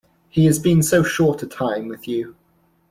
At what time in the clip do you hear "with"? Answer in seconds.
1.87-2.07